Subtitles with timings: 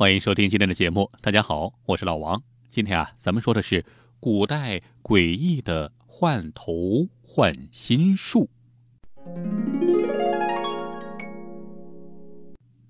[0.00, 1.10] 欢迎收听今天的节目。
[1.20, 2.42] 大家好，我是老王。
[2.70, 3.84] 今天啊，咱们说的是
[4.18, 8.48] 古代诡异的换头换心术。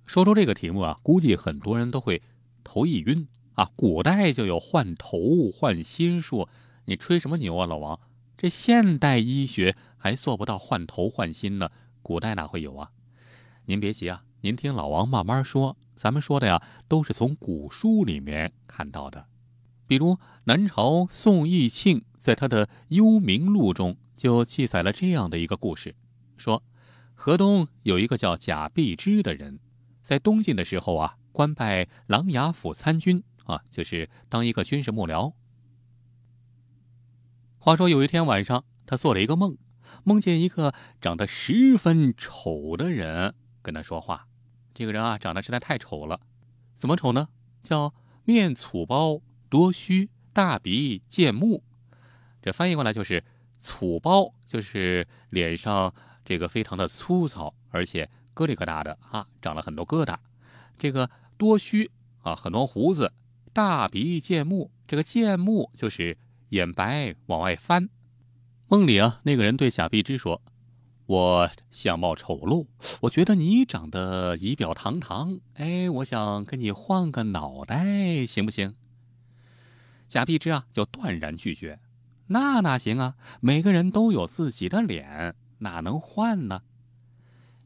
[0.06, 2.22] 说出这个题目啊，估计很多人都会
[2.62, 3.68] 头一晕啊。
[3.74, 6.48] 古代就有换头换心术，
[6.84, 7.98] 你吹什么牛啊，老王？
[8.36, 11.72] 这现代医学还做不到换头换心呢，
[12.02, 12.92] 古代哪会有啊？
[13.64, 15.76] 您别急啊，您听老王慢慢说。
[15.94, 19.26] 咱们说的呀，都是从古书里面看到的。
[19.86, 25.94] 比如南朝宋义庆在他的《幽冥录》中就记载了这样的一个故事：
[26.38, 26.62] 说
[27.12, 29.58] 河东有一个叫贾碧之的人，
[30.00, 35.34] 在东晋的时候啊，官拜琅琊府参军啊，就是当一个军事幕僚。
[37.58, 39.58] 话说有一天晚上，他做了一个梦，
[40.02, 44.28] 梦见一个长得十分丑的人跟他说话。
[44.72, 46.20] 这个人啊，长得实在太丑了，
[46.74, 47.28] 怎么丑呢？
[47.62, 47.92] 叫
[48.24, 51.62] 面粗包多须，大鼻见目。
[52.40, 53.22] 这翻译过来就是
[53.58, 55.92] 粗包，就是脸上
[56.24, 60.16] 这个非常的粗糙，而且疙里疙瘩的啊，长了很多疙瘩。
[60.78, 61.90] 这个多须
[62.22, 63.12] 啊，很多胡子。
[63.52, 66.16] 大鼻见目，这个见目就是
[66.50, 67.88] 眼白往外翻。
[68.68, 70.40] 梦里啊，那个人对贾碧芝说。
[71.10, 72.66] 我相貌丑陋，
[73.00, 78.76] 我觉得你长得仪表堂堂，哎，我想跟你换个脑袋，行不行？
[80.06, 81.80] 贾碧之啊，就断然拒绝。
[82.28, 83.16] 那哪行啊？
[83.40, 86.62] 每个人都有自己的脸，哪能换呢？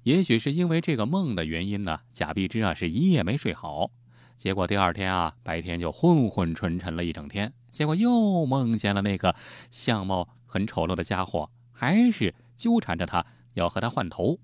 [0.04, 3.90] 也许是因为这个梦的原因呢，贾碧之啊是一夜没睡好，
[4.38, 9.36] 结果第二天啊白天就昏昏沉沉了一整天，结果又梦见了那个
[9.70, 12.34] 相貌很丑陋的家伙，还是。
[12.56, 13.24] 纠缠着他
[13.54, 14.38] 要和他换头，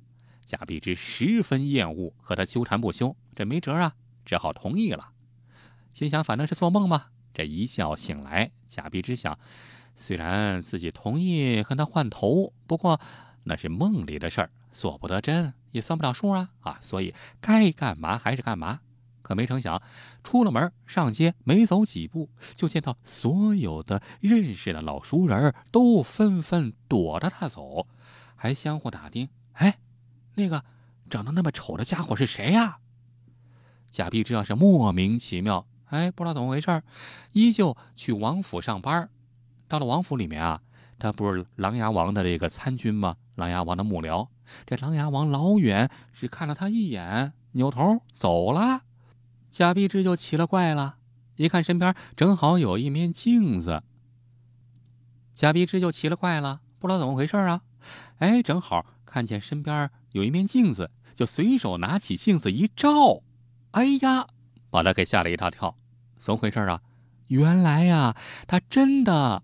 [0.44, 3.94] 贾碧之十分厌恶和他纠缠不休，这没辙啊，
[4.24, 5.12] 只好同意了。
[5.92, 9.38] 心想反正是做梦嘛，这一觉醒来，贾碧之想，
[9.96, 13.00] 虽然自己同意和他换头，不过
[13.44, 18.80] 那是梦里的事儿，做不得真，也算不了数啊啊，所以该干嘛还是干嘛。
[19.30, 19.80] 可没成想，
[20.24, 27.86] 出了门上街，没走几步，就见到所有的认识的老熟人都纷纷躲着他走，
[28.34, 29.78] 还相互打听：“哎，
[30.34, 30.64] 那个
[31.08, 32.78] 长得那么丑的家伙是谁呀？”
[33.88, 36.82] 贾碧知道是莫名其妙，哎，不知道怎么回事
[37.30, 39.08] 依旧去王府上班。
[39.68, 40.60] 到了王府里面啊，
[40.98, 43.14] 他不是琅琊王的这个参军吗？
[43.36, 44.26] 琅琊王的幕僚。
[44.66, 48.82] 这琅琊王老远只看了他一眼，扭头走了。
[49.50, 50.96] 贾碧芝就奇了怪了，
[51.36, 53.82] 一看身边正好有一面镜子。
[55.34, 57.62] 贾碧芝就奇了怪了，不知道怎么回事啊！
[58.18, 63.22] 哎，正好看见身边有一面镜子，就随手拿起镜子一照，
[63.72, 64.26] 哎呀，
[64.70, 65.76] 把他给吓了一大跳。
[66.18, 66.82] 怎么回事啊？
[67.26, 69.42] 原来呀，他真的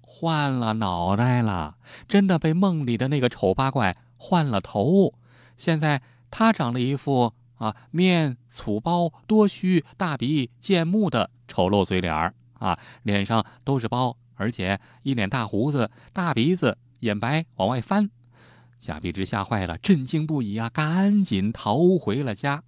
[0.00, 1.76] 换了脑袋了，
[2.08, 5.14] 真的被梦里的那个丑八怪换了头。
[5.56, 7.34] 现在他长了一副。
[7.64, 18.10] 啊，面粗包多须大鼻见目的丑陋嘴脸儿啊，脸上都是包，而且一脸大胡子、大鼻子、眼白往外翻。
[18.78, 22.62] 贾碧芝吓坏了，震惊不已啊，赶紧逃回了家。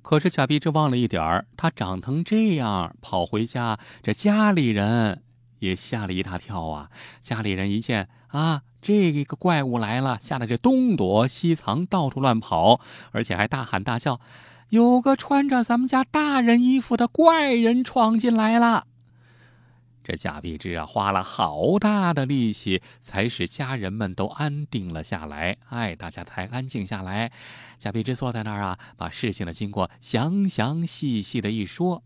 [0.00, 5.22] 可是贾碧芝忘了一点儿，他长成这样跑回家，这家里人
[5.58, 6.90] 也吓了一大跳啊。
[7.20, 8.62] 家里人一见啊。
[8.80, 12.80] 这个怪物来了，吓得这东躲西藏，到处乱跑，
[13.12, 14.20] 而且还大喊大叫
[14.70, 18.86] ：“有个穿着咱们家大人衣服的怪人闯进来了！”
[20.04, 25.58] 这贾碧芝啊，花了好大的力气，才使家人们都安定了下来。
[25.68, 27.30] 哎，大家才安静下来。
[27.78, 32.02] 贾碧芝坐在那儿啊，把事情的经过详详细细的一说。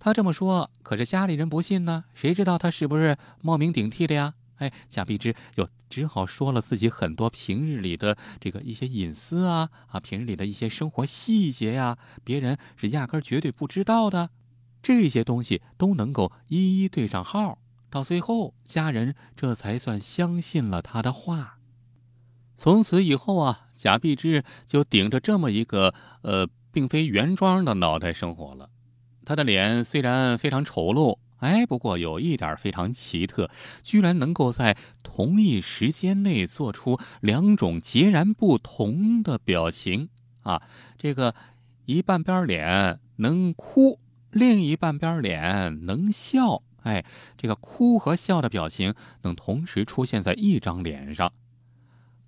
[0.00, 2.04] 他这么说，可是家里人不信呢。
[2.12, 4.34] 谁知道他是不是冒名顶替的呀？
[4.62, 14.30] 哎，贾碧芝又只好说了自己很多平日里的这个一些隐私啊啊，平日里的一些生活细节呀，别人是压根绝对不知道的，
[14.80, 17.58] 这些东西都能够一一对上号。
[17.90, 21.58] 到最后，家人这才算相信了他的话。
[22.56, 25.92] 从此以后啊，贾碧芝就顶着这么一个
[26.22, 28.70] 呃，并非原装的脑袋生活了。
[29.24, 31.18] 他的脸虽然非常丑陋。
[31.42, 33.50] 哎，不过有一点非常奇特，
[33.82, 40.08] 居然能够在同一时间内做出两种截然不同的表情
[40.42, 40.62] 啊！
[40.96, 41.34] 这个
[41.84, 43.98] 一半边脸能哭，
[44.30, 46.62] 另一半边脸能笑。
[46.84, 47.04] 哎，
[47.36, 51.32] 这个哭和笑的表情能同时出现在一张脸上。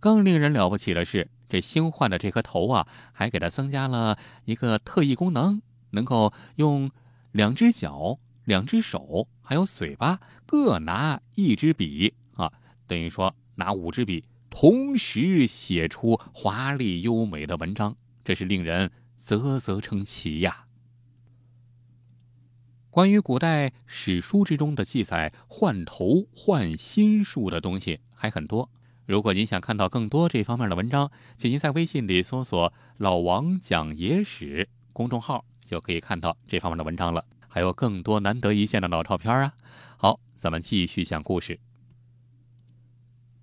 [0.00, 5.62] 更令人了不起的是，这新换的这颗头啊，还给它增加了一个特异功能。
[5.90, 6.90] 能够用
[7.31, 12.52] 两只脚、两只手还有嘴巴各拿一支笔啊，
[12.87, 20.67] 等于说拿五支笔同时写出华丽优美的文章，这是令人啧啧称奇呀。
[22.91, 28.70] 关于古代史书之中的记载换头换心术的东西还很多。
[29.05, 37.25] 如果您想看到更多这方面的文章，请您在微信里搜索“老王讲野史”公众号，就可以看到这方面的文章了。
[37.55, 39.55] 还有更多难得一见的老照片啊！
[39.97, 41.61] 好，咱们继续讲故事。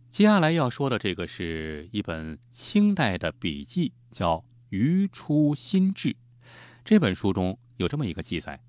[0.10, 6.10] 接下来要说的这个是一本清代的笔记，叫《余出新志》。
[6.84, 8.60] 这本书中有这么一个记载。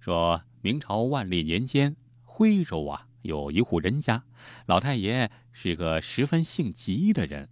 [0.00, 4.24] 说明朝万历年间，徽州啊有一户人家，
[4.66, 7.48] 老太爷是个十分性急的人。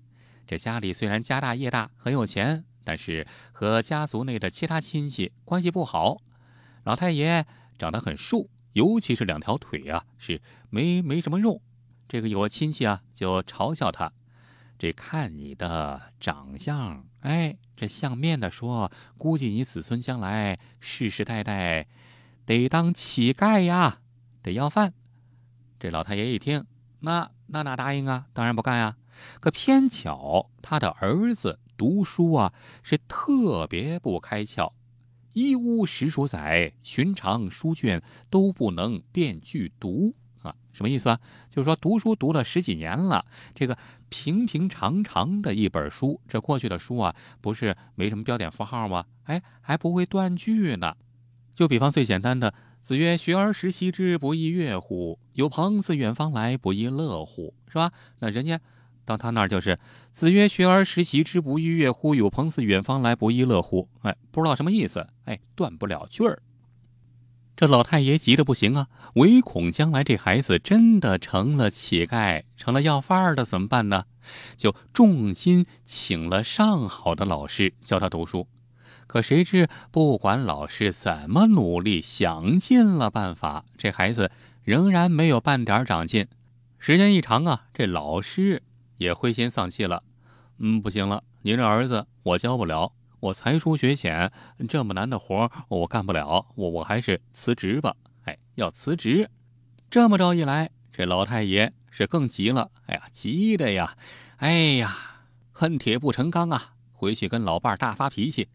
[0.46, 6.20] 这家里虽然家大业大，很有钱，但是和家族内的其他亲戚关系不好。
[6.84, 7.46] 老太爷
[7.78, 10.40] 长得很瘦，尤其是两条腿啊是
[10.70, 11.60] 没没什么肉。
[12.08, 14.12] 这个有个亲戚啊就嘲笑他
[14.78, 21.86] ：“这看你的长相，哎，这相面的说，估计你子孙将来世世代代。”
[22.46, 24.00] 得当乞丐呀，
[24.42, 24.94] 得要饭。
[25.78, 26.64] 这老太爷一听，
[27.00, 28.28] 那那哪答应啊？
[28.32, 28.96] 当然不干呀。
[29.38, 34.72] 可偏巧他的儿子读书啊，是特别不开窍。
[35.38, 40.12] 一屋十数载，寻常书卷都不能辨句读
[40.42, 40.52] 啊。
[40.72, 41.20] 什么意思啊？
[41.48, 43.24] 就是说读书读了十几年了，
[43.54, 49.04] 这个平平常常的一本书，这过去的书啊，不是没什么标点符号吗？
[49.26, 50.96] 哎，还不会断句呢。
[51.54, 55.20] 就比方最简单的，子曰：“学而时习之，不亦乐乎？
[55.34, 57.92] 有朋自远方来，不亦乐乎？”是吧？
[58.18, 58.60] 那人家
[59.08, 59.78] 到他那儿就是
[60.12, 62.14] “子曰：学而时习之，不亦乐乎？
[62.14, 66.42] 有朋自远方来，不亦乐乎？”哎，不知道什么意思，哎，断不了句儿。
[67.56, 74.04] 这老太爷急得不行啊，唯恐将来这孩子真的成了乞丐，成了要饭的，怎么办呢？
[74.58, 78.46] 就重金请了上好的老师教他读书。
[79.06, 84.30] 可谁知，不管老师怎么努力，想尽了办法，这孩子
[84.62, 86.28] 仍然没有半点长进。
[86.78, 88.62] 时间一长啊，这老师
[88.98, 90.02] 也灰心丧气了。
[90.58, 94.30] 嗯，不行了，您这儿子我教不了，我才疏学浅，
[94.68, 97.94] 这么难的活我干不了，我我还是辞职吧。
[98.24, 99.30] 哎，要辞职。
[99.90, 102.70] 这么着一来，这老太爷是更急了。
[102.86, 103.96] 哎呀，急的呀，
[104.36, 104.94] 哎呀，
[105.52, 106.74] 恨铁不成钢啊！
[106.92, 108.48] 回去跟老伴大发脾气。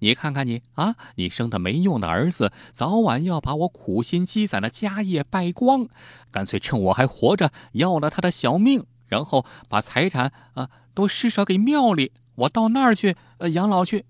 [0.00, 5.88] 你看看你啊，你生的没用的儿子，早晚要把我苦心积攒的家业败光，
[6.30, 14.04] 干脆趁我还活着要了他的小命，然后把财产啊都施舍给庙里，我到那儿去呃养老去。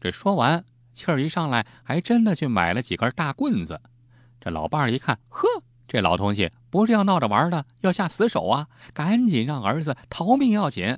[0.00, 3.80] 这说完，气儿一上来，还真的去买了几根大棍子。
[4.40, 5.46] 这老伴儿一看，呵，
[5.86, 8.68] 这老东西不是要闹着玩的，要下死手啊！
[8.94, 10.96] 赶紧让儿子逃命要紧。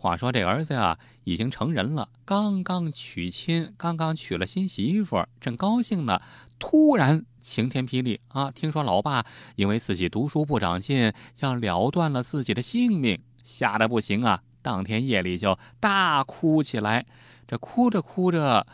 [0.00, 6.22] 话说这儿子呀，已经成人了，刚刚娶亲，刚刚娶了新媳妇，正高兴呢，
[6.56, 8.48] 突然晴天霹雳啊！
[8.52, 14.42] 听说老爸因为自己读书不长进，要了断了自己的性命，吓得不行啊！
[14.62, 17.04] 当天夜里就大哭起来，
[17.48, 18.64] 这哭着哭着，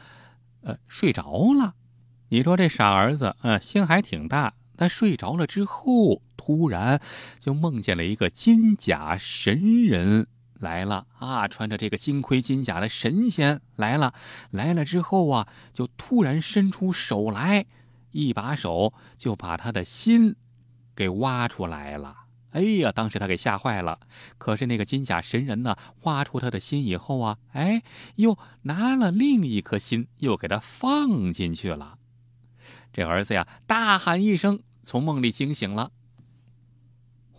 [0.61, 1.75] 呃，睡着了。
[2.29, 4.52] 你说这傻儿子，呃，心还挺大。
[4.76, 7.00] 但睡着了之后，突然
[7.38, 10.26] 就梦见了一个金甲神人。
[10.61, 11.49] 来了啊！
[11.49, 14.14] 穿着这个金盔金甲的神仙来了，
[14.50, 17.66] 来了之后啊，就突然伸出手来，
[18.12, 20.37] 一把手就把他的心
[20.94, 22.18] 给挖出来了。
[22.50, 23.99] 哎呀，当时他给吓坏了。
[24.38, 27.82] 可是那个金甲神人呢，挖出他的心以后啊，哎，
[28.14, 31.99] 又拿了另一颗心，又给他放进去了。
[32.92, 35.90] 这儿子呀，大喊一声，从梦里惊醒了。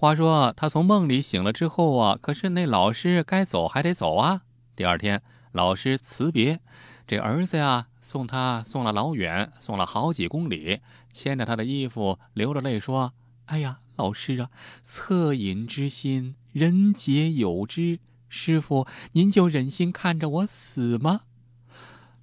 [0.06, 4.44] 话说他从梦里醒了之后啊，可是那老师该走还得走啊。
[4.76, 6.60] 第二天老师辞别，
[7.08, 10.80] 这儿子呀送他送了老远，送了好几公里，
[11.12, 13.14] 牵着他的衣服，流着泪说
[13.46, 14.52] ：“哎呀，老师啊，
[14.88, 17.98] 恻隐之心，人皆有之。
[18.30, 21.22] 师傅，您就忍心看着我死吗？”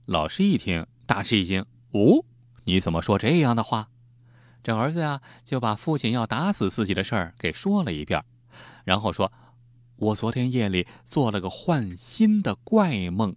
[0.06, 2.24] 老师一听，大吃一惊：“哦，
[2.62, 3.88] 你怎么说这样的话？”
[4.62, 8.25] 这儿子呀，就把父亲要打死自己的事儿给说了一遍，
[8.85, 9.33] 然后说
[9.97, 13.35] ：“我昨天夜里做了个换心的怪梦，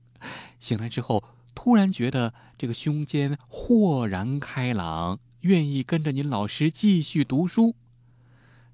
[0.60, 1.24] 醒来之后
[1.56, 7.76] 突然觉得这个胸间豁然开朗，愿意跟着您老师继续读书。”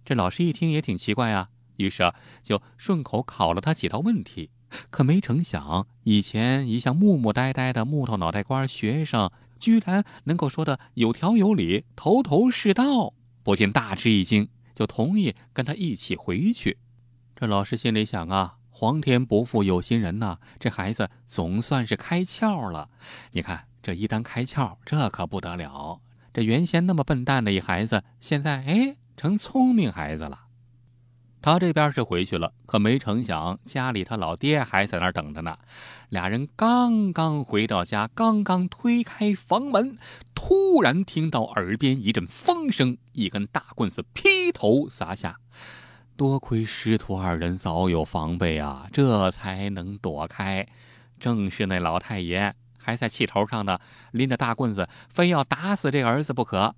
[0.04, 4.50] 这老师一听也挺奇怪啊，于是啊就顺口考了他几道问题，
[4.90, 9.32] 可没成想，以前一向木木呆呆的木头脑袋瓜学生。
[9.62, 13.14] 居然能够说的有条有理、头头是道，
[13.44, 16.80] 不禁大吃一惊，就同意跟他一起回去。
[17.36, 22.90] 这老师心里想啊，皇天不负有心人呐，这孩子总算是开窍了。
[23.32, 26.02] 你看，这一旦开窍，这可不得了。
[26.34, 30.48] 这原先那么笨蛋的一孩子，现在哎，成聪明孩子了。
[31.42, 35.58] 他这边是回去了，可没成想家里他老爹还在那儿等着呢。
[36.10, 39.98] 俩人刚刚回到家，刚刚推开房门，
[40.36, 45.38] 突然听到耳边一阵风声，一根大棍子劈头撒下。
[46.16, 50.68] 多亏师徒二人早有防备啊，这才能躲开。
[51.20, 53.80] 正是那老太爷还在气头上呢，
[54.12, 56.76] 拎着大棍子，非要打死这儿子不可。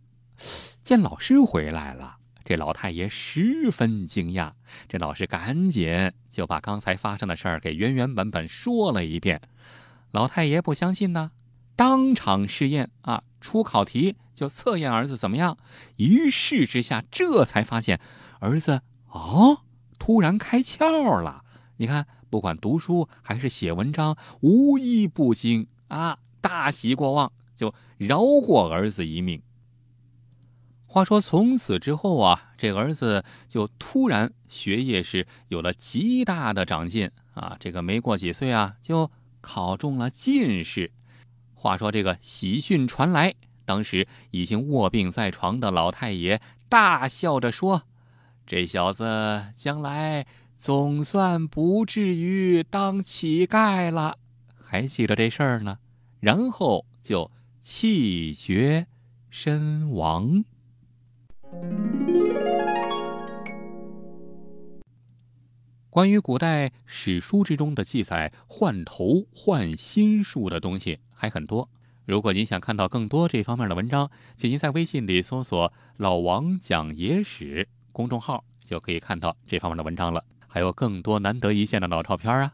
[0.81, 2.17] 见老师回来了。
[2.45, 4.51] 这老太爷十分惊讶，
[4.87, 9.41] 这老师赶紧就把刚才发生的事儿给原原本本说了一遍。
[10.11, 11.31] 老太爷不相信呢，
[11.75, 15.57] 当场试验啊，出考题就测验儿子怎么样。
[15.95, 17.99] 一试之下，这才发现
[18.39, 19.61] 儿子哦，
[19.97, 21.43] 突然开窍了。
[21.77, 26.19] 你看，不管读书还是写文章，无一不精啊！
[26.41, 29.41] 大喜过望，就饶过儿子一命。
[30.93, 37.57] 话说从此之后啊，这儿子就突然学业是有了极大的长进啊！
[37.59, 39.09] 这个没过几岁啊，就
[39.41, 40.91] 考中了进士。
[41.55, 43.33] 话说这个喜讯传来，
[43.65, 47.81] 当时已经卧病在床的老太爷大笑着说
[48.45, 50.27] ：“这小子将来
[50.59, 54.19] 总算不至于当乞丐了。”
[54.63, 55.79] 还记得这事儿呢？
[56.19, 57.31] 然后就
[57.63, 58.85] 气绝
[59.31, 60.43] 身亡。
[65.89, 71.69] 关于古代史书之中的记载换头换心术的东西还很多。
[72.05, 80.23] 如果您想看到更多这方面的文章，请您在微信里搜索“老王讲野史”公众号，就可以看到这方面的文章了。
[80.47, 82.51] 还有更多难得一见的老照片啊！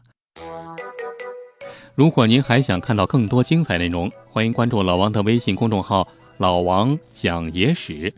[1.94, 8.14] 如果您还想看到更多精彩内容，欢迎关注老王的微信公众号“老王讲野史”。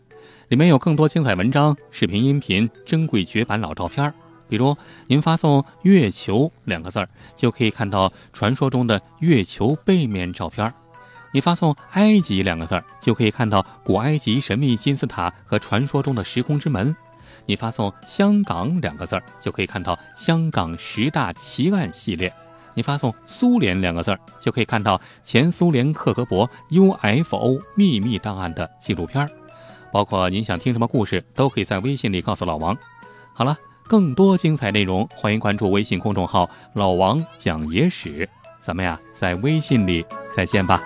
[0.49, 4.13] 里面有更多精彩文章、视频、音频、珍贵绝版老照片
[4.47, 10.71] 比如您发送“月球”两个字儿，就可以看到传说中的月球背面照片
[11.31, 16.95] 你发送“埃及”两个字儿，就可以看到古埃及神秘金字塔和传说中的时空之门。
[17.47, 22.31] 你发送“香港”两个字儿，就可以看到香港十大奇案系列。
[22.75, 29.29] 你发送“苏联”两个字儿，就可以看到前苏联克格勃 UFO 秘密档案的纪录片儿
[29.93, 32.75] 包括您想听什么故事，都可以在微信里告诉老王。
[33.31, 38.27] 好了，更多精彩内容，欢迎关注微信公众号“老王讲野史”。
[38.59, 40.03] 咱们呀，在微信里
[40.35, 40.81] 再见吧。